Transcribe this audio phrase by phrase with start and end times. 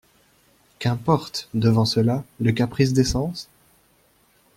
[0.79, 3.49] Qu'importe, devant cela, le caprice des sens?